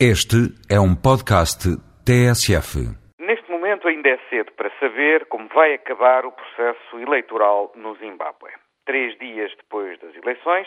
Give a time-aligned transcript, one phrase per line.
[0.00, 1.70] Este é um podcast
[2.02, 2.82] TSF.
[3.16, 8.50] Neste momento ainda é cedo para saber como vai acabar o processo eleitoral no Zimbábue.
[8.84, 10.66] Três dias depois das eleições,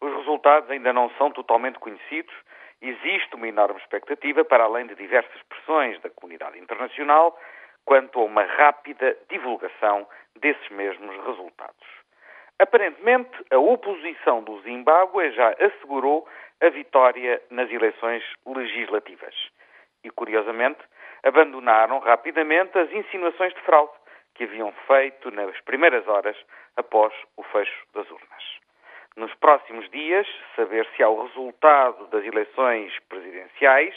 [0.00, 2.32] os resultados ainda não são totalmente conhecidos.
[2.80, 7.36] Existe uma enorme expectativa, para além de diversas pressões da comunidade internacional,
[7.84, 10.06] quanto a uma rápida divulgação
[10.40, 11.88] desses mesmos resultados.
[12.60, 16.28] Aparentemente, a oposição do Zimbábue já assegurou
[16.60, 19.34] a vitória nas eleições legislativas.
[20.04, 20.80] E, curiosamente,
[21.22, 23.92] abandonaram rapidamente as insinuações de fraude
[24.34, 26.36] que haviam feito nas primeiras horas
[26.76, 28.60] após o fecho das urnas.
[29.16, 33.94] Nos próximos dias, saber se há o resultado das eleições presidenciais,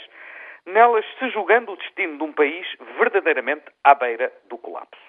[0.66, 2.68] nelas se julgando o destino de um país
[2.98, 5.02] verdadeiramente à beira do colapso.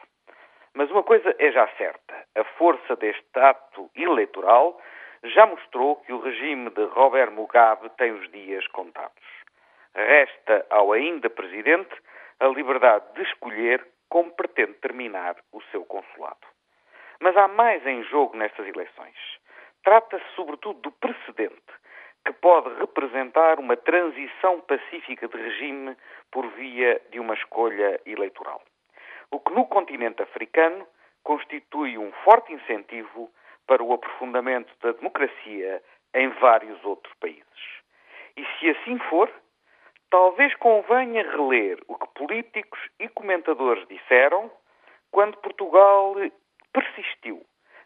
[0.75, 4.81] Mas uma coisa é já certa: a força deste ato eleitoral
[5.25, 9.25] já mostrou que o regime de Robert Mugabe tem os dias contados.
[9.95, 11.95] Resta ao ainda presidente
[12.41, 16.47] a liberdade de escolher como pretende terminar o seu consulado.
[17.21, 19.17] Mas há mais em jogo nestas eleições.
[19.83, 21.73] Trata-se sobretudo do precedente
[22.27, 25.97] que pode representar uma transição pacífica de regime
[26.31, 28.63] por via de uma escolha eleitoral.
[29.31, 30.87] O que no continente africano
[31.23, 33.31] constitui um forte incentivo
[33.67, 35.83] para o aprofundamento da democracia
[36.15, 37.45] em vários outros países.
[38.37, 39.31] E se assim for,
[40.11, 44.51] talvez convenha reler o que políticos e comentadores disseram
[45.11, 46.15] quando Portugal
[46.73, 47.45] persistiu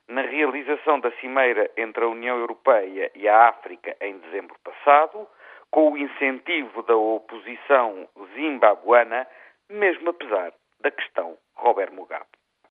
[0.09, 5.29] na realização da cimeira entre a União Europeia e a África em dezembro passado,
[5.71, 9.27] com o incentivo da oposição zimbabuana,
[9.69, 12.25] mesmo apesar da questão Robert Mugabe.